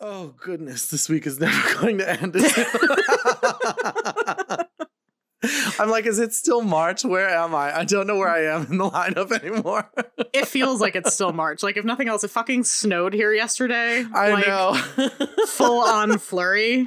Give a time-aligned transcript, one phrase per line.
[0.00, 2.34] Oh goodness, this week is never going to end.
[5.78, 7.04] I'm like, is it still March?
[7.04, 7.78] Where am I?
[7.78, 9.90] I don't know where I am in the lineup anymore.
[10.32, 11.64] It feels like it's still March.
[11.64, 14.04] Like if nothing else, it fucking snowed here yesterday.
[14.14, 14.74] I like, know.
[15.48, 16.86] full on flurry.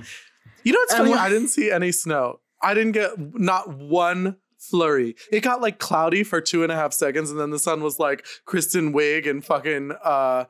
[0.64, 1.12] You know what's funny?
[1.12, 2.40] I didn't see any snow.
[2.62, 5.18] I didn't get not one flurry.
[5.30, 8.00] It got like cloudy for two and a half seconds, and then the sun was
[8.00, 10.46] like Kristen Wiig and fucking uh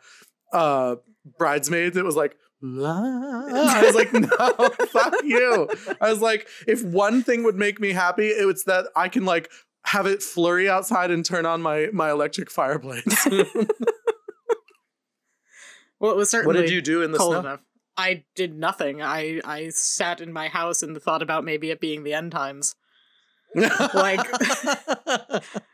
[0.53, 0.97] uh
[1.39, 1.97] bridesmaids.
[1.97, 4.27] It was like I was like, no,
[4.87, 5.67] fuck you.
[5.99, 9.25] I was like, if one thing would make me happy, it was that I can
[9.25, 9.51] like
[9.85, 13.27] have it flurry outside and turn on my my electric fireplace.
[15.99, 17.39] Well, it was certainly what did you do in the cold snow?
[17.39, 17.59] enough.
[17.95, 19.01] I did nothing.
[19.01, 22.75] I I sat in my house and thought about maybe it being the end times.
[23.55, 24.19] Like-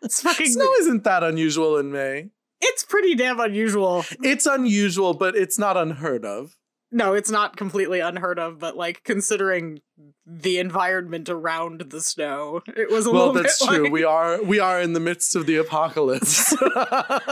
[0.03, 0.51] It's fucking.
[0.51, 2.29] snow isn't that unusual in May.
[2.61, 4.05] It's pretty damn unusual.
[4.21, 6.55] It's unusual, but it's not unheard of.
[6.91, 9.79] No, it's not completely unheard of, but like considering
[10.25, 13.83] the environment around the snow, it was a Well, little Well, that's true.
[13.83, 16.51] like, We are we are in the midst of the apocalypse.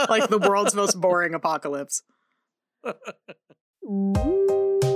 [0.08, 2.02] like the world's most boring apocalypse.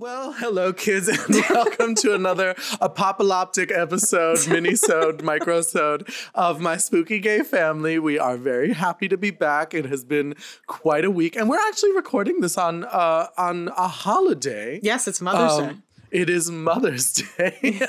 [0.00, 7.42] Well, hello, kids, and welcome to another apocalyptic episode, minisode, microsode of my spooky gay
[7.42, 7.98] family.
[7.98, 9.74] We are very happy to be back.
[9.74, 13.88] It has been quite a week, and we're actually recording this on uh, on a
[13.88, 14.80] holiday.
[14.82, 15.68] Yes, it's Mother's Day.
[15.74, 17.82] Um, It is Mother's Day.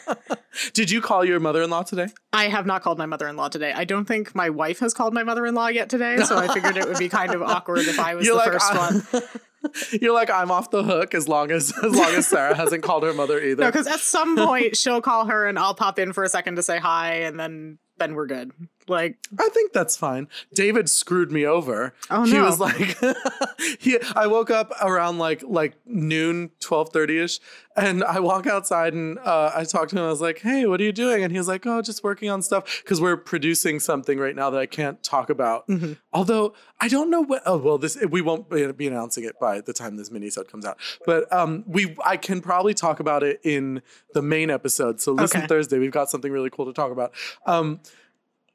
[0.74, 2.08] Did you call your mother-in-law today?
[2.32, 3.72] I have not called my mother-in-law today.
[3.72, 6.88] I don't think my wife has called my mother-in-law yet today, so I figured it
[6.88, 9.22] would be kind of awkward if I was the first "I- one.
[10.00, 13.02] You're like I'm off the hook as long as as long as Sarah hasn't called
[13.02, 13.62] her mother either.
[13.62, 16.56] No, because at some point she'll call her and I'll pop in for a second
[16.56, 18.52] to say hi, and then then we're good.
[18.90, 20.28] Like, I think that's fine.
[20.54, 21.94] David screwed me over.
[22.10, 22.44] Oh, He no.
[22.44, 22.98] was like
[23.80, 27.40] he I woke up around like like noon, 12:30ish,
[27.76, 30.04] and I walk outside and uh, I talked to him.
[30.04, 32.28] I was like, "Hey, what are you doing?" And he was like, "Oh, just working
[32.28, 35.96] on stuff cuz we're producing something right now that I can't talk about." Mhm.
[36.12, 39.60] Although I don't know what oh well this we won't be be announcing it by
[39.60, 40.78] the time this minisode comes out.
[41.06, 43.82] But um we I can probably talk about it in
[44.14, 45.00] the main episode.
[45.00, 45.46] So listen Okay.
[45.46, 47.12] Thursday, we've got something really cool to talk about.
[47.46, 47.80] Um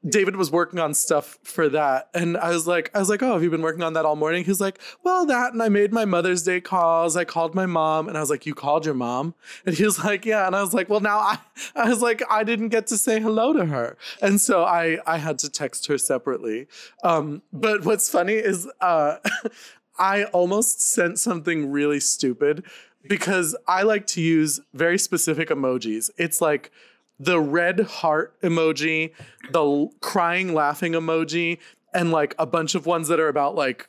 [0.08, 2.08] David was working on stuff for that.
[2.14, 4.14] And I was like, I was like, oh, have you been working on that all
[4.14, 4.44] morning?
[4.44, 5.52] He's like, well, that.
[5.52, 7.16] And I made my Mother's Day calls.
[7.16, 8.08] I called my mom.
[8.08, 9.34] And I was like, you called your mom?
[9.64, 10.46] And he was like, yeah.
[10.46, 11.38] And I was like, well, now I,
[11.76, 13.96] I was like, I didn't get to say hello to her.
[14.22, 16.68] And so I, I had to text her separately.
[17.02, 19.16] Um, but what's funny is, uh,
[19.98, 22.64] I almost sent something really stupid
[23.08, 26.10] because I like to use very specific emojis.
[26.18, 26.70] It's like,
[27.18, 29.12] the red heart emoji,
[29.50, 31.58] the crying laughing emoji,
[31.94, 33.88] and like a bunch of ones that are about like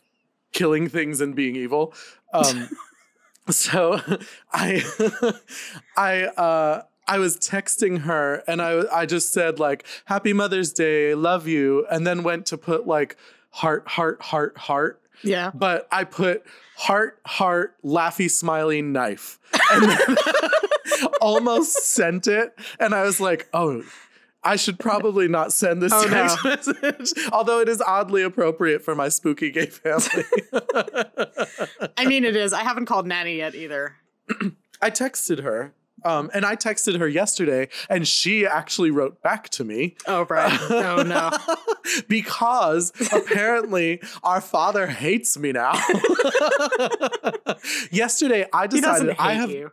[0.53, 1.93] killing things and being evil.
[2.33, 2.69] Um,
[3.49, 3.99] so
[4.53, 4.83] I
[5.97, 11.15] I uh I was texting her and I I just said like happy Mother's Day,
[11.15, 13.17] love you, and then went to put like
[13.51, 15.51] heart heart heart heart yeah.
[15.53, 16.45] but I put
[16.75, 19.39] heart, heart, laughy, smiley, knife,
[21.27, 22.53] almost sent it.
[22.79, 23.83] And I was like, oh,
[24.43, 28.95] I should probably not send this Oh, text message, although it is oddly appropriate for
[28.95, 30.23] my spooky gay family.
[31.97, 32.53] I mean, it is.
[32.53, 33.95] I haven't called Nanny yet either.
[34.81, 35.73] I texted her.
[36.05, 39.95] Um, and I texted her yesterday, and she actually wrote back to me.
[40.05, 40.55] Oh, right.
[40.69, 41.31] Oh, no.
[42.07, 45.73] because apparently our father hates me now.
[47.91, 49.71] Yesterday, I decided I have you.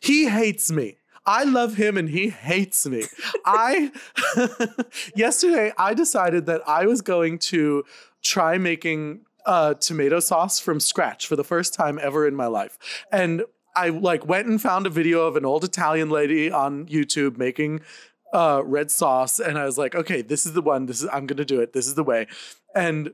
[0.00, 0.96] he hates me.
[1.26, 3.04] I love him and he hates me.
[3.46, 3.92] I
[5.16, 7.84] yesterday I decided that I was going to
[8.22, 12.78] try making uh, tomato sauce from scratch for the first time ever in my life.
[13.12, 13.42] And
[13.76, 17.80] I like went and found a video of an old Italian lady on YouTube making
[18.32, 20.86] uh, red sauce, and I was like, okay, this is the one.
[20.86, 21.72] This is I'm gonna do it.
[21.72, 22.26] This is the way.
[22.74, 23.12] And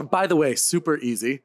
[0.00, 1.40] by the way, super easy.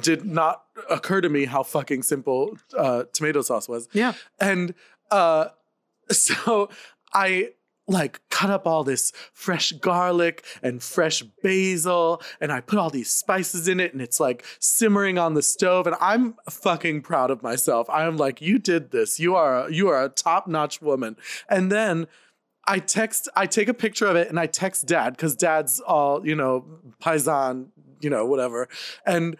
[0.00, 4.12] Did not occur to me how fucking simple uh, tomato sauce was Yeah.
[4.38, 4.74] and
[5.10, 5.48] uh
[6.10, 6.68] so
[7.12, 7.48] i
[7.88, 13.10] like cut up all this fresh garlic and fresh basil and I put all these
[13.10, 17.42] spices in it and it's like simmering on the stove and I'm fucking proud of
[17.42, 17.88] myself.
[17.88, 19.20] I'm like you did this.
[19.20, 21.16] You are you are a top-notch woman.
[21.48, 22.08] And then
[22.66, 26.26] I text I take a picture of it and I text dad cuz dad's all,
[26.26, 26.64] you know,
[27.00, 27.68] paisan,
[28.00, 28.68] you know, whatever.
[29.04, 29.36] And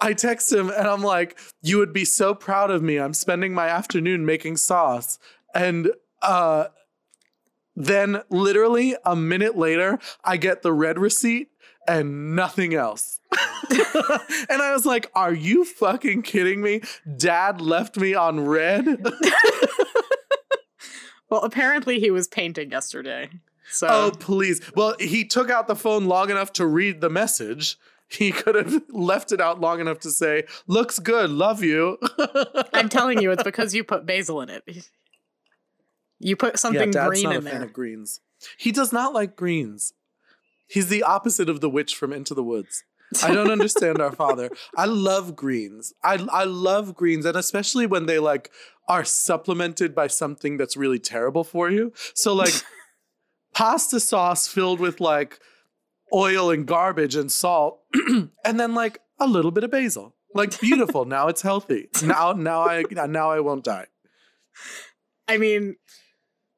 [0.00, 2.98] I text him and I'm like, you would be so proud of me.
[2.98, 5.18] I'm spending my afternoon making sauce.
[5.54, 6.66] And uh
[7.78, 11.48] then, literally a minute later, I get the red receipt
[11.86, 13.20] and nothing else.
[13.70, 16.80] and I was like, Are you fucking kidding me?
[17.16, 18.86] Dad left me on red.
[21.30, 23.28] well, apparently he was painting yesterday.
[23.70, 24.60] So Oh, please.
[24.74, 27.76] Well, he took out the phone long enough to read the message.
[28.08, 31.98] He could have left it out long enough to say, Looks good, love you.
[32.72, 34.88] I'm telling you, it's because you put basil in it.
[36.18, 37.64] You put something yeah, Dad's green not in a fan there.
[37.64, 38.20] of greens.
[38.56, 39.92] He does not like greens.
[40.68, 42.84] He's the opposite of the witch from Into the Woods.
[43.22, 44.50] I don't understand our father.
[44.76, 45.92] I love greens.
[46.02, 48.50] I I love greens, and especially when they like
[48.88, 51.92] are supplemented by something that's really terrible for you.
[52.14, 52.54] So like
[53.54, 55.40] pasta sauce filled with like
[56.12, 57.80] oil and garbage and salt,
[58.44, 60.14] and then like a little bit of basil.
[60.34, 61.04] Like beautiful.
[61.06, 61.88] now it's healthy.
[62.02, 63.86] Now now I now I won't die.
[65.28, 65.76] I mean,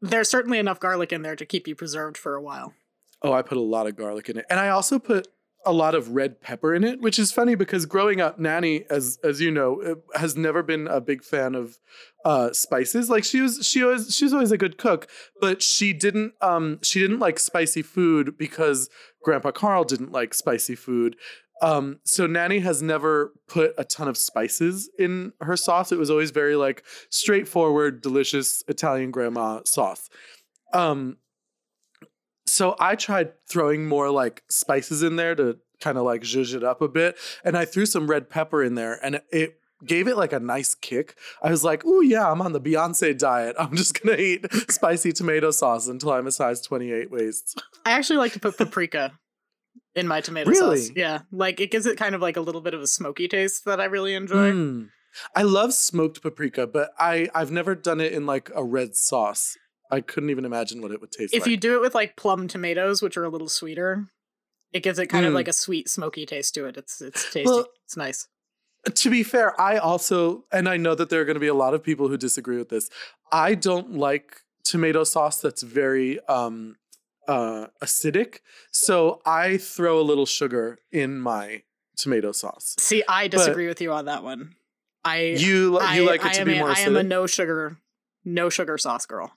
[0.00, 2.74] there's certainly enough garlic in there to keep you preserved for a while.
[3.22, 4.46] Oh, I put a lot of garlic in it.
[4.48, 5.26] And I also put
[5.66, 9.18] a lot of red pepper in it, which is funny because growing up, Nanny, as
[9.24, 11.78] as you know, uh, has never been a big fan of
[12.24, 13.10] uh, spices.
[13.10, 15.08] Like she was, she was, she was always a good cook,
[15.40, 18.88] but she didn't, um, she didn't like spicy food because
[19.22, 21.16] Grandpa Carl didn't like spicy food.
[21.60, 25.90] Um, so Nanny has never put a ton of spices in her sauce.
[25.90, 30.08] It was always very like straightforward, delicious Italian grandma sauce.
[30.72, 31.16] Um,
[32.48, 36.64] so I tried throwing more like spices in there to kind of like zhuzh it
[36.64, 37.16] up a bit.
[37.44, 40.74] And I threw some red pepper in there and it gave it like a nice
[40.74, 41.16] kick.
[41.42, 43.54] I was like, oh yeah, I'm on the Beyonce diet.
[43.58, 47.62] I'm just gonna eat spicy tomato sauce until I'm a size 28 waist.
[47.86, 49.12] I actually like to put paprika
[49.94, 50.78] in my tomato Really?
[50.80, 50.96] sauce.
[50.96, 51.20] Yeah.
[51.30, 53.80] Like it gives it kind of like a little bit of a smoky taste that
[53.80, 54.52] I really enjoy.
[54.52, 54.88] Mm.
[55.34, 59.56] I love smoked paprika, but I I've never done it in like a red sauce.
[59.90, 61.46] I couldn't even imagine what it would taste If like.
[61.46, 64.06] If you do it with like plum tomatoes, which are a little sweeter,
[64.72, 65.36] it gives it kind of Mm.
[65.36, 66.76] like a sweet, smoky taste to it.
[66.76, 67.44] It's it's tasty.
[67.44, 68.28] Well, it's nice.
[68.94, 71.54] to be fair, I also, and I know that there are going to be a
[71.54, 72.88] lot of people who disagree with this.
[73.32, 76.76] I don't like tomato sauce that's very um,
[77.26, 78.38] uh, acidic,
[78.70, 81.62] so I throw a little sugar in my
[81.96, 82.76] tomato sauce.
[82.78, 84.54] See, I disagree with you on that one.
[85.04, 87.26] I You you I, like it I to be a, more I am a no
[87.26, 87.78] sugar,
[88.24, 89.32] no sugar sauce girl.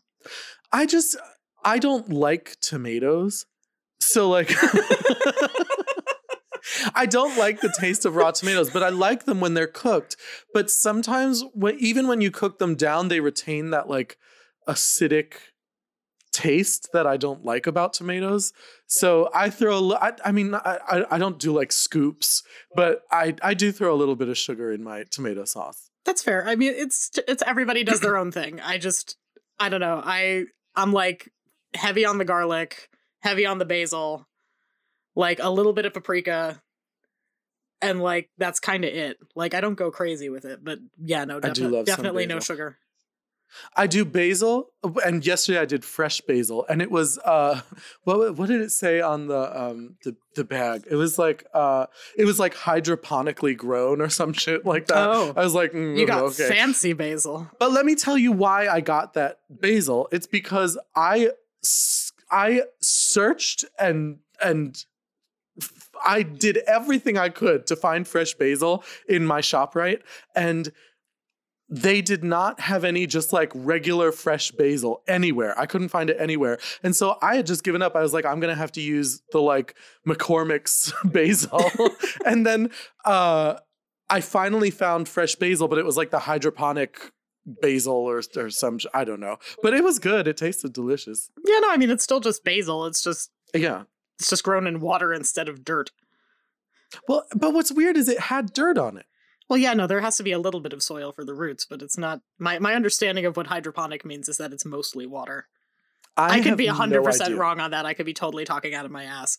[0.72, 1.18] I just
[1.64, 3.46] I don't like tomatoes,
[4.00, 4.52] so like.
[6.96, 10.16] I don't like the taste of raw tomatoes, but I like them when they're cooked.
[10.54, 14.18] But sometimes, when, even when you cook them down, they retain that like
[14.68, 15.34] acidic
[16.32, 18.54] taste that I don't like about tomatoes.
[18.88, 22.44] So I throw a I, I mean, I, I, I don't do like scoops,
[22.76, 25.90] but I, I do throw a little bit of sugar in my tomato sauce.
[26.06, 26.48] That's fair.
[26.48, 28.60] I mean, it's it's everybody does their own thing.
[28.60, 29.18] I just
[29.62, 30.02] I don't know.
[30.04, 31.32] I I'm like
[31.76, 34.28] heavy on the garlic, heavy on the basil,
[35.16, 36.62] like a little bit of paprika,
[37.82, 39.18] and like that's kind of it.
[39.36, 42.40] Like I don't go crazy with it, but yeah, no, I do defi- definitely no
[42.40, 42.78] sugar.
[43.76, 44.70] I do basil,
[45.06, 47.62] and yesterday I did fresh basil, and it was uh,
[48.04, 50.86] what what did it say on the um the the bag?
[50.90, 55.08] It was like uh, it was like hydroponically grown or some shit like that.
[55.10, 55.34] Oh.
[55.36, 56.50] I was like, mm, You got okay.
[56.50, 57.50] fancy basil.
[57.60, 60.08] But let me tell you why I got that basil.
[60.12, 61.32] It's because I
[62.30, 64.84] I searched and and
[66.04, 70.02] I did everything I could to find fresh basil in my shop right
[70.36, 70.72] and
[71.74, 75.58] they did not have any just like regular fresh basil anywhere.
[75.58, 76.60] I couldn't find it anywhere.
[76.84, 77.96] And so I had just given up.
[77.96, 79.76] I was like, I'm going to have to use the like
[80.06, 81.72] McCormick's basil.
[82.26, 82.72] and then
[83.06, 83.56] uh,
[84.10, 87.14] I finally found fresh basil, but it was like the hydroponic
[87.46, 89.38] basil or, or some, I don't know.
[89.64, 90.28] But it was good.
[90.28, 91.30] It tasted delicious.
[91.46, 92.86] Yeah, no, I mean it's still just basil.
[92.86, 93.84] It's just Yeah.
[94.20, 95.92] it's just grown in water instead of dirt.
[97.08, 99.06] Well, but what's weird is it had dirt on it.
[99.52, 101.66] Well, yeah, no, there has to be a little bit of soil for the roots,
[101.70, 102.22] but it's not.
[102.40, 105.50] My my understanding of what hydroponic means is that it's mostly water.
[106.16, 107.42] I, could be no hundred percent idea.
[107.42, 107.86] wrong on that.
[107.86, 109.38] I could be totally talking out of my ass.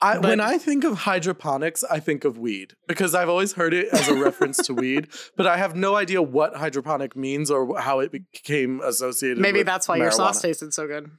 [0.00, 3.88] I, when I think of hydroponics, I think of weed because I've always heard it
[3.88, 7.98] as a reference to weed, but I have no idea what hydroponic means or how
[7.98, 9.38] it became associated.
[9.38, 11.10] Maybe that's why your sauce tasted so good.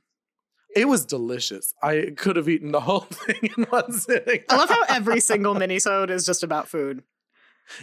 [0.74, 1.74] It was delicious.
[1.84, 4.46] I could have eaten the whole thing in one sitting.
[4.48, 7.04] I love how every single minisode is just about food.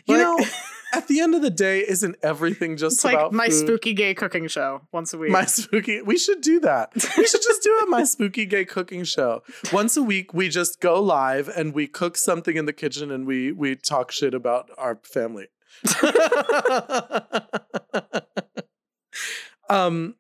[0.07, 0.47] You Like- know,
[0.95, 3.53] at the end of the day, isn't everything just like about my food?
[3.67, 5.31] spooky gay cooking show once a week.
[5.31, 6.01] My spooky.
[6.03, 6.93] We should do that.
[7.17, 9.43] We should just do a my spooky gay cooking show
[9.73, 10.33] once a week.
[10.35, 14.11] We just go live and we cook something in the kitchen and we we talk
[14.11, 15.49] shit about our family.
[19.71, 20.15] um,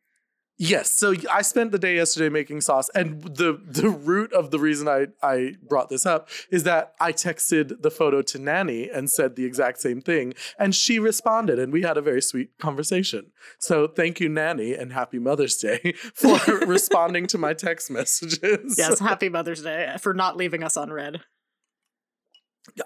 [0.59, 0.93] yes.
[0.93, 4.88] So I spent the day yesterday making sauce, and the the root of the reason
[4.88, 9.37] I I brought this up is that I texted the photo to Nanny and said
[9.37, 13.33] the exact same thing, and she responded, and we had a very sweet conversation.
[13.59, 18.77] So thank you, Nanny, and happy Mother's Day for responding to my text messages.
[18.77, 21.21] yes, happy Mother's Day uh, for not leaving us unread.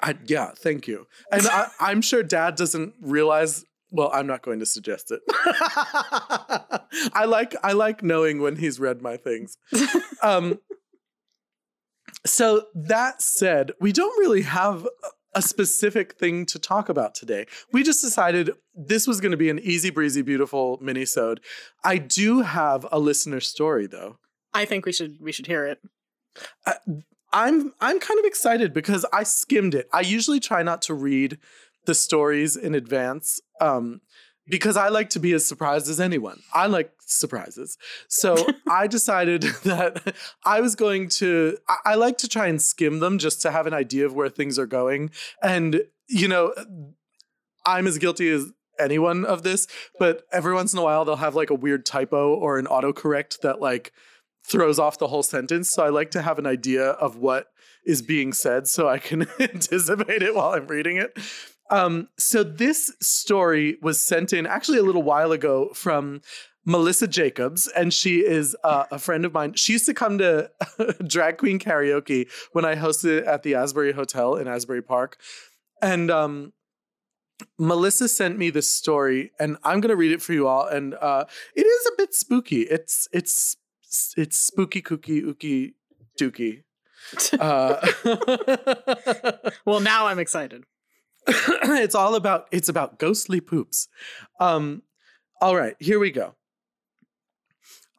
[0.02, 1.06] I, yeah, thank you.
[1.30, 3.64] And I, I'm sure Dad doesn't realize.
[3.92, 5.20] Well, I'm not going to suggest it.
[7.12, 9.58] I like I like knowing when he's read my things.
[10.22, 10.60] Um,
[12.24, 14.86] so that said, we don't really have
[15.34, 17.46] a specific thing to talk about today.
[17.72, 21.40] We just decided this was going to be an easy breezy, beautiful mini-sode.
[21.82, 24.18] I do have a listener story though.
[24.54, 25.80] I think we should we should hear it.
[27.32, 29.88] I'm I'm kind of excited because I skimmed it.
[29.92, 31.38] I usually try not to read
[31.84, 34.00] the stories in advance um,
[34.46, 36.40] because I like to be as surprised as anyone.
[36.52, 37.78] I like surprises.
[38.08, 38.36] So
[38.68, 43.18] I decided that I was going to I, I like to try and skim them
[43.18, 45.10] just to have an idea of where things are going.
[45.42, 46.54] And you know,
[47.64, 49.66] I'm as guilty as anyone of this,
[49.98, 53.40] but every once in a while they'll have like a weird typo or an autocorrect
[53.40, 53.92] that like
[54.44, 55.70] throws off the whole sentence.
[55.70, 57.48] So I like to have an idea of what
[57.84, 61.16] is being said so I can anticipate it while I'm reading it.
[61.72, 66.20] Um, so this story was sent in actually a little while ago from
[66.66, 69.54] Melissa Jacobs, and she is uh, a friend of mine.
[69.54, 70.50] She used to come to
[71.06, 75.18] drag queen karaoke when I hosted it at the Asbury Hotel in Asbury Park.
[75.80, 76.52] And um,
[77.58, 80.66] Melissa sent me this story, and I'm gonna read it for you all.
[80.66, 81.24] And uh,
[81.56, 82.62] it is a bit spooky.
[82.62, 83.56] It's it's
[84.16, 85.72] it's spooky, kooky, ooky,
[86.20, 86.62] dooky.
[87.40, 87.84] Uh,
[89.66, 90.62] Well, now I'm excited.
[91.26, 93.88] it's all about it's about ghostly poops.
[94.40, 94.82] Um,
[95.40, 96.34] all right, here we go.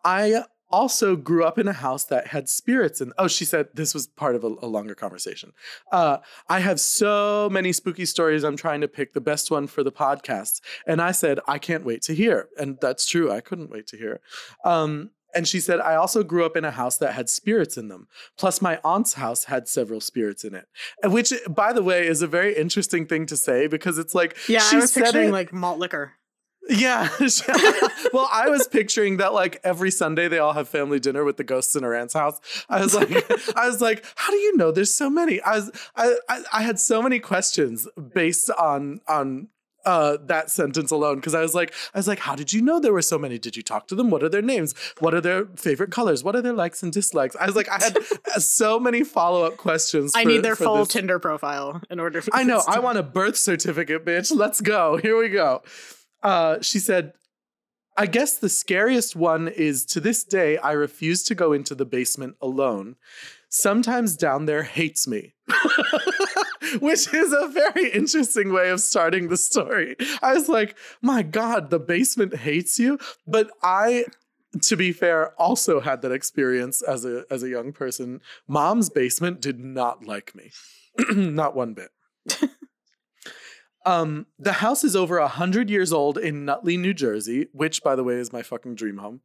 [0.05, 3.93] I also grew up in a house that had spirits and oh she said this
[3.93, 5.53] was part of a, a longer conversation
[5.91, 6.17] uh,
[6.49, 9.91] i have so many spooky stories i'm trying to pick the best one for the
[9.91, 13.85] podcast and i said i can't wait to hear and that's true i couldn't wait
[13.85, 14.19] to hear
[14.65, 17.87] um, and she said i also grew up in a house that had spirits in
[17.87, 20.65] them plus my aunt's house had several spirits in it
[21.05, 24.59] which by the way is a very interesting thing to say because it's like Yeah,
[24.59, 26.13] she I was said picturing it- like malt liquor.
[26.69, 27.09] yeah.
[28.13, 31.43] well, I was picturing that like every Sunday they all have family dinner with the
[31.43, 32.39] ghosts in her aunt's house.
[32.69, 33.09] I was like,
[33.57, 35.41] I was like, how do you know there's so many?
[35.41, 39.49] I was, I, I, I had so many questions based on on
[39.85, 42.79] uh that sentence alone because I was like, I was like, how did you know
[42.79, 43.37] there were so many?
[43.37, 44.09] Did you talk to them?
[44.09, 44.73] What are their names?
[44.99, 46.23] What are their favorite colors?
[46.23, 47.35] What are their likes and dislikes?
[47.39, 47.97] I was like, I had
[48.41, 50.13] so many follow up questions.
[50.15, 50.87] I for- need their for full this.
[50.89, 52.61] Tinder profile in order for I know.
[52.61, 54.33] to- I want a birth certificate, bitch.
[54.35, 54.97] Let's go.
[54.97, 55.61] Here we go.
[56.21, 57.13] Uh, she said,
[57.97, 61.85] I guess the scariest one is to this day, I refuse to go into the
[61.85, 62.95] basement alone.
[63.49, 65.35] Sometimes down there hates me.
[66.79, 69.95] Which is a very interesting way of starting the story.
[70.21, 72.99] I was like, my God, the basement hates you.
[73.27, 74.05] But I,
[74.61, 78.21] to be fair, also had that experience as a as a young person.
[78.47, 80.51] Mom's basement did not like me.
[81.15, 81.91] not one bit.
[83.85, 88.03] Um, the house is over hundred years old in Nutley, New Jersey, which, by the
[88.03, 89.21] way, is my fucking dream home.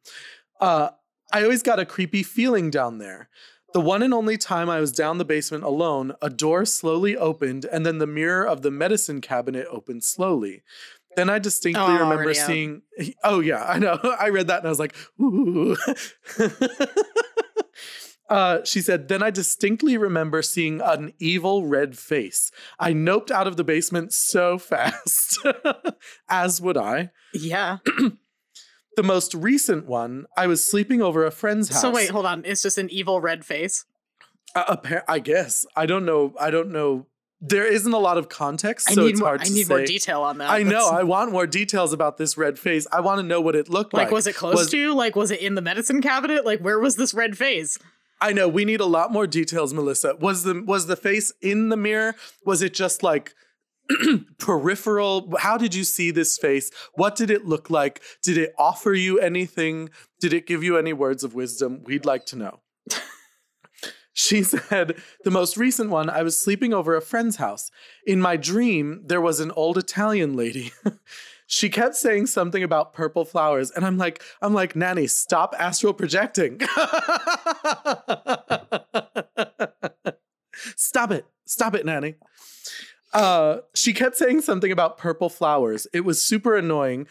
[0.61, 0.91] Uh,
[1.33, 3.29] I always got a creepy feeling down there.
[3.75, 7.65] The one and only time I was down the basement alone, a door slowly opened,
[7.67, 10.63] and then the mirror of the medicine cabinet opened slowly.
[11.17, 12.37] Then I distinctly Oh, remember out.
[12.37, 12.83] seeing.
[13.25, 13.99] Oh yeah, I know.
[14.21, 15.77] I read that and I was like, ooh.
[18.31, 22.51] Uh, she said, then I distinctly remember seeing an evil red face.
[22.79, 25.39] I noped out of the basement so fast,
[26.29, 27.11] as would I.
[27.33, 27.79] Yeah.
[28.99, 31.81] The most recent one, I was sleeping over a friend's house.
[31.83, 32.43] So wait, hold on.
[32.45, 33.85] It's just an evil red face.
[34.57, 36.35] Uh, appar- I guess I don't know.
[36.41, 37.07] I don't know.
[37.41, 39.29] There isn't a lot of context, so it's more.
[39.29, 39.73] hard to I need say.
[39.77, 40.51] more detail on that.
[40.51, 40.89] I know.
[40.89, 42.89] I want more details about this red face.
[42.91, 44.07] I want to know what it looked like.
[44.07, 44.93] like, was it close was- to you?
[44.97, 46.45] Like, was it in the medicine cabinet?
[46.45, 47.79] Like, where was this red face?
[48.21, 50.17] I know we need a lot more details, Melissa.
[50.17, 52.17] Was the was the face in the mirror?
[52.45, 53.33] Was it just like
[54.39, 56.71] peripheral how did you see this face?
[56.95, 58.03] What did it look like?
[58.23, 59.91] Did it offer you anything?
[60.21, 61.83] Did it give you any words of wisdom?
[61.85, 62.61] We'd like to know.
[64.19, 67.71] She said the most recent one i was sleeping over a friend's house.
[68.05, 70.73] In my dream there was an old italian lady.
[71.51, 75.95] She kept saying something about purple flowers and i'm like i'm like nanny stop astral
[75.95, 76.61] projecting.
[80.77, 81.25] Stop it.
[81.47, 82.17] Stop it nanny
[83.13, 85.87] uh, she kept saying something about purple flowers.
[85.93, 87.07] It was super annoying.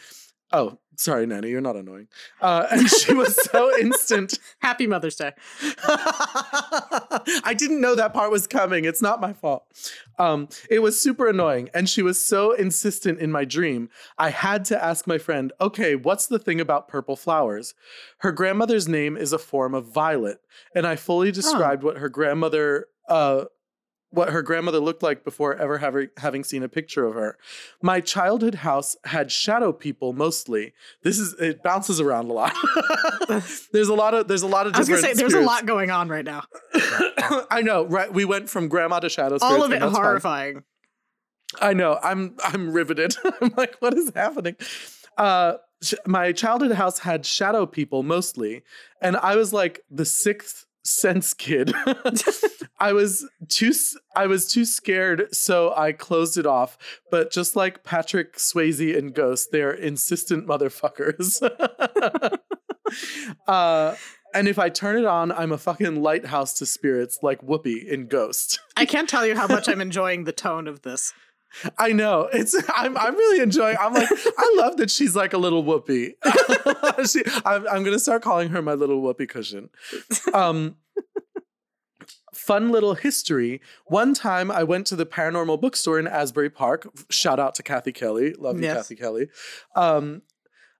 [0.51, 2.07] Oh, sorry, Nanny, you're not annoying.
[2.41, 4.39] Uh, and she was so instant.
[4.59, 5.31] Happy Mother's Day.
[5.83, 8.85] I didn't know that part was coming.
[8.85, 9.65] It's not my fault.
[10.19, 11.69] Um, it was super annoying.
[11.73, 13.89] And she was so insistent in my dream.
[14.17, 17.73] I had to ask my friend, okay, what's the thing about purple flowers?
[18.19, 20.39] Her grandmother's name is a form of violet.
[20.75, 21.87] And I fully described oh.
[21.87, 23.45] what her grandmother uh,
[24.09, 27.37] what her grandmother looked like before ever having having seen a picture of her.
[27.81, 30.73] My childhood house had shadow people mostly.
[31.03, 32.55] This is it bounces around a lot.
[33.73, 35.65] there's a lot of there's a lot of I was gonna say there's a lot
[35.65, 36.43] going on right now.
[37.51, 38.11] I know, right?
[38.11, 40.55] We went from grandma to shadow All of it horrifying.
[40.55, 41.69] Fine.
[41.69, 41.99] I know.
[42.01, 43.15] I'm I'm riveted.
[43.41, 44.55] I'm like, what is happening?
[45.17, 45.55] Uh
[46.05, 48.63] my childhood house had shadow people mostly,
[49.01, 51.73] and I was like the sixth sense kid.
[52.79, 53.73] I was too
[54.15, 56.77] I was too scared, so I closed it off.
[57.11, 61.41] But just like Patrick Swayze and Ghost, they're insistent motherfuckers.
[63.47, 63.95] uh,
[64.33, 68.07] and if I turn it on, I'm a fucking lighthouse to spirits like Whoopi in
[68.07, 68.59] Ghost.
[68.75, 71.13] I can't tell you how much I'm enjoying the tone of this.
[71.77, 72.55] I know it's.
[72.75, 72.97] I'm.
[72.97, 73.77] I'm really enjoying.
[73.79, 74.09] I'm like.
[74.11, 76.15] I love that she's like a little whoopee.
[77.09, 77.67] she, I'm.
[77.67, 79.69] I'm gonna start calling her my little whoopee cushion.
[80.33, 80.75] Um.
[82.33, 83.59] fun little history.
[83.87, 86.87] One time I went to the paranormal bookstore in Asbury Park.
[87.09, 88.33] Shout out to Kathy Kelly.
[88.33, 88.77] Love you, yes.
[88.77, 89.27] Kathy Kelly.
[89.75, 90.21] Um,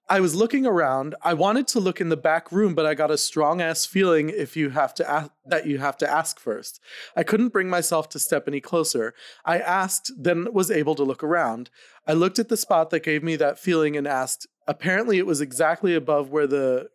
[0.09, 1.15] I was looking around.
[1.21, 4.29] I wanted to look in the back room, but I got a strong ass feeling
[4.29, 6.79] if you have to ask, that you have to ask first.
[7.15, 9.13] I couldn't bring myself to step any closer.
[9.43, 11.69] I asked, then was able to look around.
[12.07, 14.47] I looked at the spot that gave me that feeling and asked.
[14.65, 16.89] Apparently, it was exactly above where the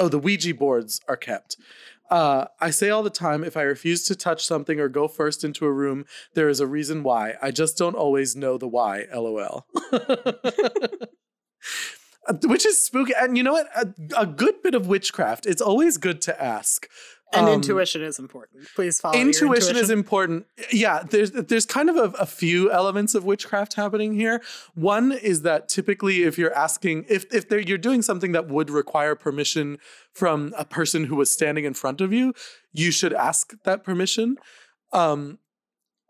[0.00, 1.56] oh the Ouija boards are kept.
[2.10, 5.44] Uh, I say all the time if I refuse to touch something or go first
[5.44, 6.04] into a room,
[6.34, 7.34] there is a reason why.
[7.40, 9.04] I just don't always know the why.
[9.14, 9.66] LOL.
[12.44, 13.12] Which is spooky.
[13.18, 13.68] And you know what?
[13.74, 15.46] A, a, good bit of witchcraft.
[15.46, 16.88] It's always good to ask.
[17.32, 18.68] And um, intuition is important.
[18.74, 19.14] Please follow.
[19.14, 20.46] Intuition, intuition, is important.
[20.72, 24.40] Yeah, there's there's kind of a, a, few elements of witchcraft happening here.
[24.74, 29.14] One is that typically, if you're asking, if if you're doing something that would require
[29.14, 29.78] permission
[30.14, 32.32] from a person who was standing in front of you,
[32.72, 34.36] you should ask that permission.
[34.92, 35.38] Um,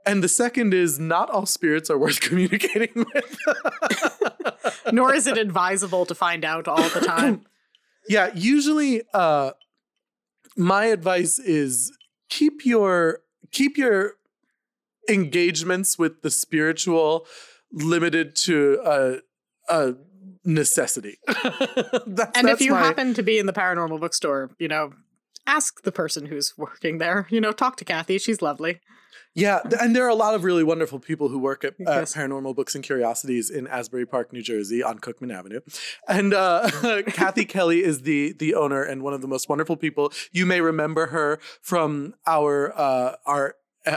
[0.08, 3.38] and the second is not all spirits are worth communicating with.
[4.92, 7.44] Nor is it advisable to find out all the time.
[8.08, 9.52] yeah, usually uh,
[10.56, 11.96] my advice is
[12.28, 14.14] keep your keep your
[15.08, 17.26] engagements with the spiritual
[17.72, 19.18] limited to a,
[19.68, 19.94] a
[20.44, 21.18] necessity.
[22.06, 22.80] that's, and if you my...
[22.80, 24.92] happen to be in the paranormal bookstore, you know,
[25.46, 27.26] ask the person who's working there.
[27.30, 28.18] You know, talk to Kathy.
[28.18, 28.80] She's lovely.
[29.34, 32.56] Yeah, and there are a lot of really wonderful people who work at uh, Paranormal
[32.56, 35.60] Books and Curiosities in Asbury Park, New Jersey, on Cookman Avenue.
[36.08, 36.70] And uh,
[37.06, 40.12] Kathy Kelly is the the owner and one of the most wonderful people.
[40.32, 43.54] You may remember her from our uh, our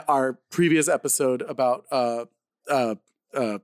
[0.08, 2.26] our previous episode about uh,
[2.70, 2.96] uh,
[3.34, 3.60] uh,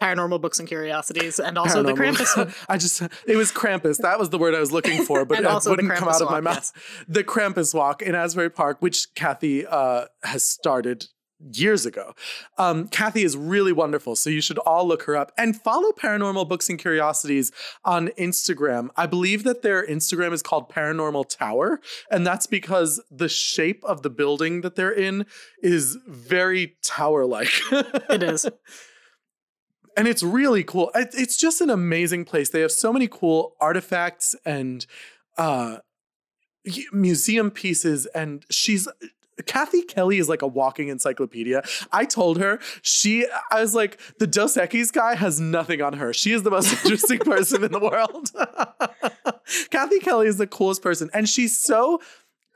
[0.00, 2.16] paranormal books and curiosities and also paranormal.
[2.16, 2.64] the krampus.
[2.68, 3.98] I just it was krampus.
[3.98, 6.30] That was the word i was looking for but it wouldn't come out walk, of
[6.30, 6.72] my mouth.
[6.74, 7.04] yes.
[7.08, 11.06] the krampus walk in asbury park which kathy uh, has started
[11.52, 12.14] years ago.
[12.56, 15.32] Um, kathy is really wonderful so you should all look her up.
[15.36, 17.52] And follow paranormal books and curiosities
[17.84, 18.88] on instagram.
[18.96, 21.80] I believe that their instagram is called paranormal tower
[22.10, 25.26] and that's because the shape of the building that they're in
[25.62, 28.46] is very tower like it is
[29.96, 30.90] and it's really cool.
[30.94, 32.50] It's just an amazing place.
[32.50, 34.86] They have so many cool artifacts and
[35.38, 35.78] uh,
[36.92, 38.88] museum pieces, and she's
[39.44, 41.62] Kathy Kelly is like a walking encyclopedia.
[41.92, 46.12] I told her she, I was like, the Dos Equis guy has nothing on her.
[46.14, 48.30] She is the most interesting person in the world.
[49.70, 52.00] Kathy Kelly is the coolest person, and she's so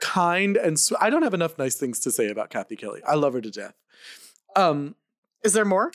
[0.00, 3.02] kind and sw- I don't have enough nice things to say about Kathy Kelly.
[3.06, 3.74] I love her to death.
[4.56, 4.96] Um,
[5.44, 5.92] is there more?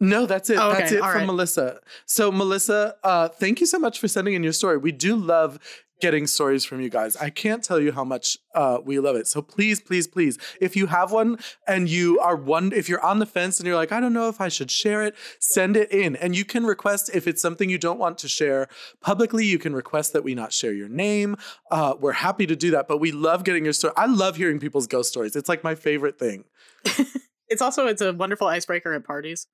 [0.00, 0.56] No, that's it.
[0.56, 0.78] Oh, okay.
[0.78, 1.26] That's it All from right.
[1.26, 1.80] Melissa.
[2.06, 4.78] So, Melissa, uh, thank you so much for sending in your story.
[4.78, 5.58] We do love
[6.00, 7.16] getting stories from you guys.
[7.16, 9.26] I can't tell you how much uh, we love it.
[9.26, 13.18] So please, please, please, if you have one and you are one, if you're on
[13.18, 15.92] the fence and you're like, I don't know if I should share it, send it
[15.92, 16.16] in.
[16.16, 18.68] And you can request if it's something you don't want to share
[19.00, 19.44] publicly.
[19.44, 21.36] You can request that we not share your name.
[21.70, 22.88] Uh, we're happy to do that.
[22.88, 23.92] But we love getting your story.
[23.96, 25.36] I love hearing people's ghost stories.
[25.36, 26.44] It's like my favorite thing.
[27.48, 29.46] it's also it's a wonderful icebreaker at parties.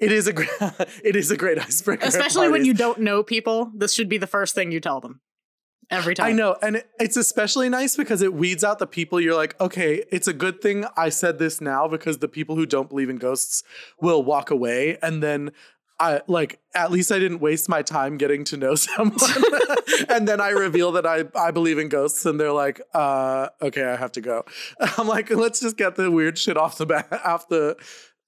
[0.00, 0.50] It is a great,
[1.04, 2.06] it is a great icebreaker.
[2.06, 5.20] Especially when you don't know people, this should be the first thing you tell them
[5.90, 6.26] every time.
[6.26, 10.04] I know, and it's especially nice because it weeds out the people you're like, okay,
[10.10, 13.16] it's a good thing I said this now because the people who don't believe in
[13.16, 13.62] ghosts
[14.00, 15.52] will walk away, and then
[16.00, 19.18] I like at least I didn't waste my time getting to know someone,
[20.08, 23.84] and then I reveal that I I believe in ghosts, and they're like, uh, okay,
[23.84, 24.44] I have to go.
[24.98, 27.76] I'm like, let's just get the weird shit off the bat, off the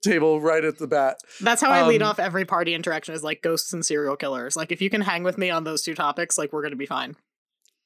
[0.02, 1.18] table right at the bat.
[1.40, 4.56] That's how I um, lead off every party interaction is like ghosts and serial killers.
[4.56, 6.86] Like if you can hang with me on those two topics, like we're gonna be
[6.86, 7.16] fine.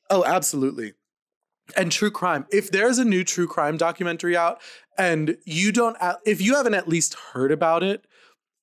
[0.09, 0.95] Oh, absolutely.
[1.77, 2.47] And true crime.
[2.51, 4.61] If there's a new true crime documentary out
[4.99, 8.05] and you don't if you haven't at least heard about it,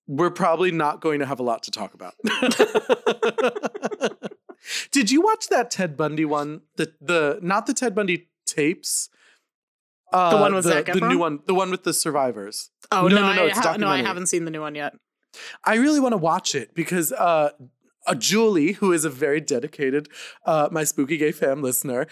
[0.07, 2.15] we're probably not going to have a lot to talk about.
[4.91, 6.61] Did you watch that Ted Bundy one?
[6.75, 9.09] The the not the Ted Bundy tapes,
[10.13, 12.69] uh, the one with the, Zac the new one, the one with the survivors.
[12.91, 14.93] Oh no, no, no, no, I, ha- no, I haven't seen the new one yet.
[15.63, 17.51] I really want to watch it because uh,
[18.05, 20.09] uh, Julie, who is a very dedicated
[20.45, 22.07] uh, my spooky gay fam listener,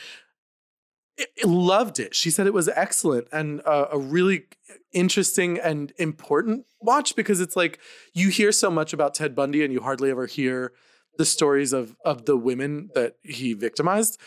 [1.17, 2.13] it, it loved it.
[2.13, 4.45] She said it was excellent and uh, a really
[4.93, 7.79] interesting and important watch because it's like
[8.13, 10.73] you hear so much about Ted Bundy and you hardly ever hear
[11.17, 14.19] the stories of of the women that he victimized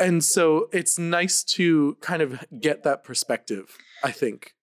[0.00, 4.54] and so it's nice to kind of get that perspective i think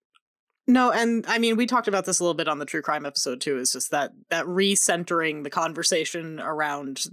[0.67, 3.05] no and i mean we talked about this a little bit on the true crime
[3.05, 7.05] episode too is just that that recentering the conversation around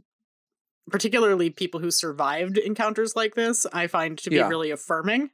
[0.90, 4.48] particularly people who survived encounters like this i find to be yeah.
[4.48, 5.30] really affirming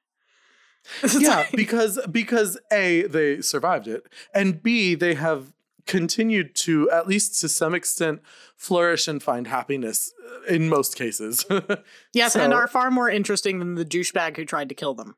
[1.18, 5.52] yeah because because a they survived it and b they have
[5.90, 8.22] continued to at least to some extent
[8.56, 11.44] flourish and find happiness uh, in most cases.
[12.12, 15.16] yes, so, and are far more interesting than the douchebag who tried to kill them.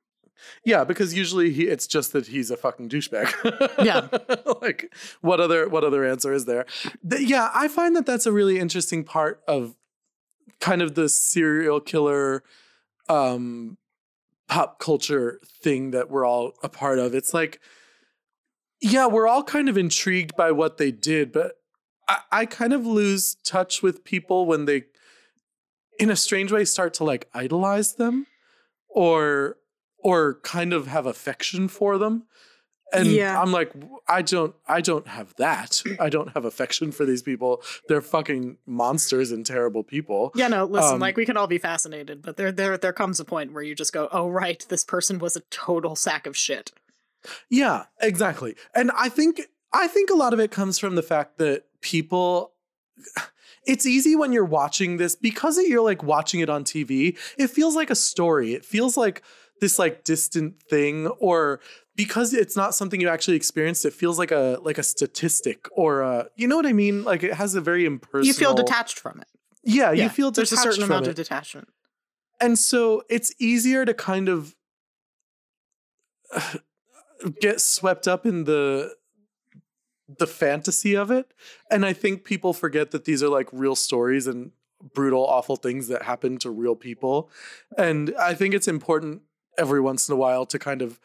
[0.64, 3.85] Yeah, because usually he, it's just that he's a fucking douchebag.
[3.85, 4.08] yeah,
[4.62, 6.64] like what other what other answer is there?
[7.04, 9.76] The, yeah, I find that that's a really interesting part of
[10.58, 12.44] kind of the serial killer
[13.11, 13.76] um
[14.48, 17.14] pop culture thing that we're all a part of.
[17.14, 17.61] It's like
[18.83, 21.53] yeah, we're all kind of intrigued by what they did, but
[22.09, 24.85] I, I kind of lose touch with people when they,
[26.01, 28.27] in a strange way, start to like idolize them
[28.88, 29.57] or
[29.99, 32.25] or kind of have affection for them.
[32.95, 33.40] And yeah.
[33.40, 33.73] i'm like
[34.07, 35.83] i don't i don't have that.
[35.99, 37.62] I don't have affection for these people.
[37.88, 40.31] They're fucking monsters and terrible people.
[40.35, 43.18] Yeah no listen um, like we can all be fascinated but there there there comes
[43.18, 46.37] a point where you just go oh right this person was a total sack of
[46.37, 46.73] shit
[47.50, 48.56] yeah, exactly.
[48.74, 52.52] And I think I think a lot of it comes from the fact that people
[53.66, 57.16] it's easy when you're watching this because you're like watching it on TV.
[57.38, 58.54] It feels like a story.
[58.54, 59.22] It feels like
[59.61, 61.61] this like distant thing or
[61.94, 66.00] because it's not something you actually experienced it feels like a like a statistic or
[66.00, 68.98] a you know what i mean like it has a very impersonal you feel detached
[68.98, 69.28] from it
[69.62, 70.02] yeah, yeah.
[70.02, 71.11] you feel there's a certain amount it.
[71.11, 71.68] of detachment
[72.40, 74.56] and so it's easier to kind of
[77.40, 78.94] get swept up in the
[80.18, 81.32] the fantasy of it.
[81.70, 84.52] And i think people forget that these are like real stories and
[84.94, 87.30] brutal awful things that happen to real people.
[87.78, 89.22] And i think it's important
[89.58, 90.98] every once in a while to kind of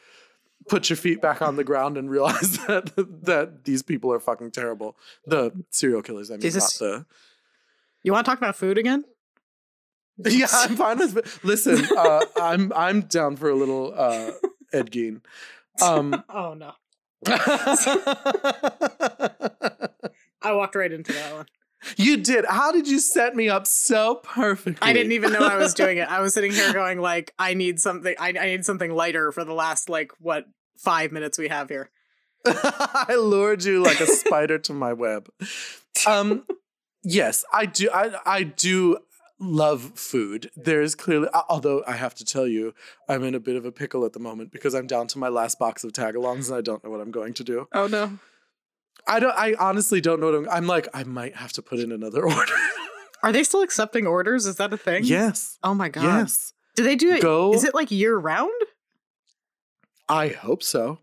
[0.67, 4.51] put your feet back on the ground and realize that that these people are fucking
[4.51, 4.97] terrible.
[5.25, 6.81] The serial killers i mean Jesus.
[6.81, 7.05] not the
[8.03, 9.03] you want to talk about food again?
[10.25, 14.31] Yeah i'm fine with listen uh, i'm i'm down for a little uh
[14.73, 15.21] ed gein
[15.81, 16.73] um, oh no.
[20.41, 21.45] I walked right into that one.
[21.95, 22.45] You did.
[22.45, 24.87] How did you set me up so perfectly?
[24.87, 26.09] I didn't even know I was doing it.
[26.09, 28.15] I was sitting here going like, I need something.
[28.19, 30.45] I, I need something lighter for the last like what
[30.77, 31.89] five minutes we have here.
[32.45, 35.29] I lured you like a spider to my web.
[36.05, 36.45] Um,
[37.03, 37.89] yes, I do.
[37.93, 38.97] I I do
[39.39, 40.51] love food.
[40.55, 42.73] There's clearly, although I have to tell you,
[43.07, 45.29] I'm in a bit of a pickle at the moment because I'm down to my
[45.29, 47.67] last box of tagalongs and I don't know what I'm going to do.
[47.73, 48.19] Oh no.
[49.07, 49.37] I don't.
[49.37, 50.49] I honestly don't know what I'm.
[50.49, 50.87] I'm like.
[50.93, 52.53] I might have to put in another order.
[53.23, 54.45] Are they still accepting orders?
[54.45, 55.03] Is that a thing?
[55.05, 55.57] Yes.
[55.63, 56.03] Oh my god.
[56.03, 56.53] Yes.
[56.75, 57.21] Do they do it?
[57.21, 57.53] Go.
[57.53, 58.51] Is it like year round?
[60.09, 60.99] I hope so.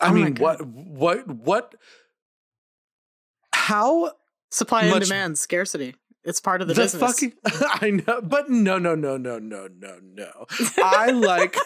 [0.00, 1.74] I oh mean, what, what, what?
[3.52, 4.12] How
[4.50, 5.94] supply and demand scarcity?
[6.24, 7.00] It's part of the, the business.
[7.00, 7.32] fucking
[7.80, 10.46] I know, but no, no, no, no, no, no, no.
[10.82, 11.56] I like,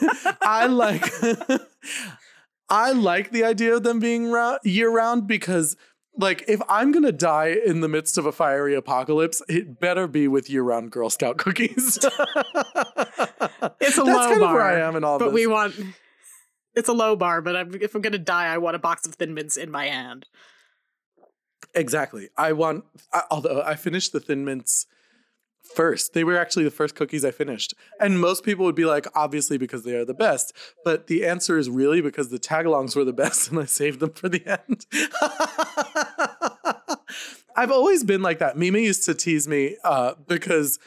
[0.42, 1.04] I like,
[2.68, 5.76] I like the idea of them being ra- year round because,
[6.16, 10.28] like, if I'm gonna die in the midst of a fiery apocalypse, it better be
[10.28, 11.98] with year round Girl Scout cookies.
[13.80, 14.54] It's a That's low kind of bar.
[14.54, 15.34] where I am in all but this.
[15.34, 15.74] we want.
[16.74, 19.14] It's a low bar, but I'm, if I'm gonna die, I want a box of
[19.14, 20.26] Thin Mints in my hand.
[21.74, 22.28] Exactly.
[22.36, 24.86] I want, I, although I finished the Thin Mints
[25.62, 26.12] first.
[26.12, 27.74] They were actually the first cookies I finished.
[28.00, 30.54] And most people would be like, obviously, because they are the best.
[30.84, 34.10] But the answer is really because the tagalongs were the best and I saved them
[34.10, 34.86] for the end.
[37.56, 38.56] I've always been like that.
[38.56, 40.78] Mimi used to tease me uh, because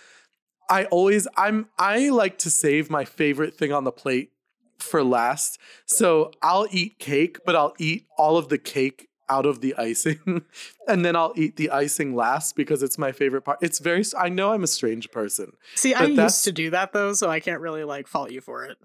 [0.70, 4.32] I always, I'm, I like to save my favorite thing on the plate
[4.80, 5.60] for last.
[5.86, 10.44] So I'll eat cake, but I'll eat all of the cake out of the icing
[10.88, 13.60] and then I'll eat the icing last because it's my favorite part.
[13.62, 15.54] It's very I know I'm a strange person.
[15.76, 18.66] See, I used to do that though, so I can't really like fault you for
[18.66, 18.78] it.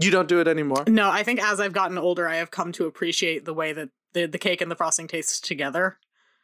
[0.00, 0.84] You don't do it anymore.
[0.88, 3.90] No, I think as I've gotten older, I have come to appreciate the way that
[4.12, 5.98] the, the cake and the frosting tastes together.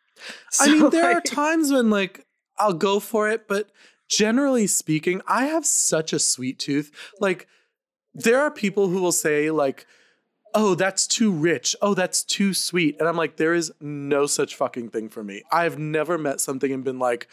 [0.61, 2.27] I mean, So, there are times when like
[2.59, 3.71] I'll go for it, but
[4.09, 6.93] generally speaking, I have such a sweet tooth.
[7.21, 7.49] Like
[8.15, 9.87] there are people who will say like
[10.55, 11.77] Oh, that's too rich.
[11.81, 12.97] Oh, that's too sweet.
[12.99, 15.43] And I'm like, there is no such fucking thing for me.
[15.53, 17.29] I've never met something and been like,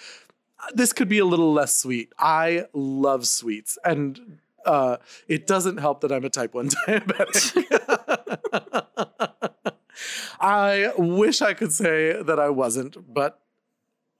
[0.73, 2.13] this could be a little less sweet.
[2.19, 3.77] I love sweets.
[3.83, 7.65] And uh, it doesn't help that I'm a type 1 diabetic.
[10.39, 13.39] I wish I could say that I wasn't, but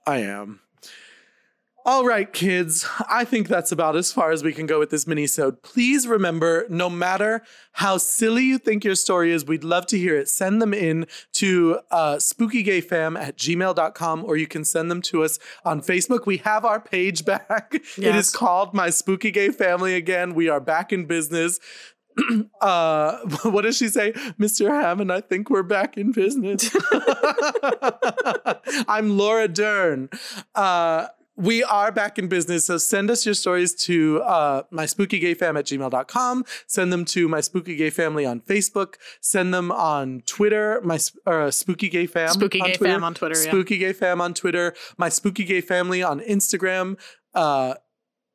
[0.06, 0.62] I am.
[1.88, 2.86] All right, kids.
[3.10, 5.64] I think that's about as far as we can go with this mini-sode.
[5.64, 10.18] Please remember, no matter how silly you think your story is, we'd love to hear
[10.18, 10.28] it.
[10.28, 15.40] Send them in to uh, spookygayfam at gmail.com or you can send them to us
[15.64, 16.26] on Facebook.
[16.26, 17.76] We have our page back.
[17.98, 20.34] It is called My Spooky Gay Family again.
[20.34, 21.58] We are back in business.
[22.62, 26.76] uh what does she say mr hammond i think we're back in business
[28.88, 30.10] i'm laura dern
[30.56, 31.06] uh
[31.38, 35.66] we are back in business, so send us your stories to uh, my spookygayfam at
[35.66, 36.44] gmail.com.
[36.66, 38.96] Send them to my spooky gay family on Facebook.
[39.22, 40.98] Send them on Twitter, my
[41.28, 42.30] uh, spooky gay fam.
[42.30, 42.94] Spooky on Gay Twitter.
[42.94, 43.64] Fam on Twitter, yeah.
[43.64, 44.74] Gay fam on Twitter.
[44.98, 46.98] My spooky gay family on Instagram.
[47.36, 47.76] Uh,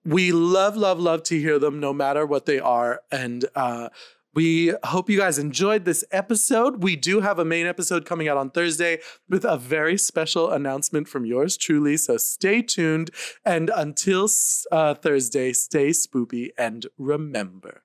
[0.04, 3.02] we love, love, love to hear them no matter what they are.
[3.10, 3.88] And uh,
[4.34, 6.82] we hope you guys enjoyed this episode.
[6.82, 11.08] We do have a main episode coming out on Thursday with a very special announcement
[11.08, 11.96] from yours truly.
[11.98, 13.10] So stay tuned.
[13.44, 14.28] And until
[14.70, 17.82] uh, Thursday, stay spoopy and remember.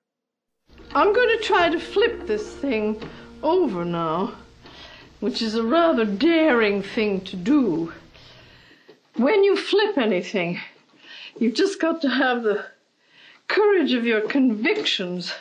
[0.94, 3.02] I'm going to try to flip this thing
[3.42, 4.32] over now,
[5.20, 7.92] which is a rather daring thing to do.
[9.16, 10.60] When you flip anything,
[11.38, 12.64] you've just got to have the
[13.48, 15.32] courage of your convictions,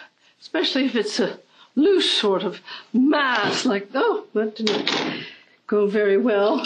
[0.41, 1.39] especially if it's a
[1.75, 2.59] loose sort of
[2.93, 4.89] mass, like, oh, that didn't
[5.67, 6.65] go very well.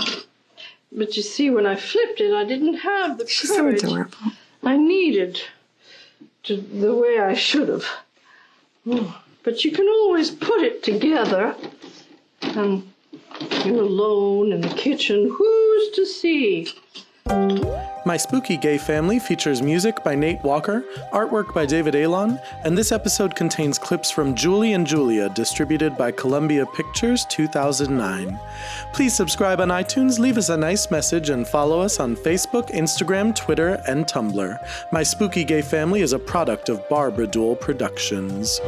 [0.92, 4.18] But you see, when I flipped it, I didn't have the She's so courage adorable.
[4.64, 5.42] I needed
[6.44, 7.86] to the way I should have.
[8.88, 11.56] Oh, But you can always put it together.
[12.42, 12.92] And
[13.66, 15.34] you're alone in the kitchen.
[15.38, 16.68] Who's to see?
[18.04, 20.84] My Spooky Gay Family features music by Nate Walker,
[21.14, 26.12] artwork by David Alon, and this episode contains clips from Julie and Julia, distributed by
[26.12, 28.40] Columbia Pictures 2009.
[28.92, 33.36] Please subscribe on iTunes, leave us a nice message, and follow us on Facebook, Instagram,
[33.36, 34.58] Twitter, and Tumblr.
[34.92, 38.60] My Spooky Gay Family is a product of Barbara Duel Productions.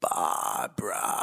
[0.00, 1.13] Barbara.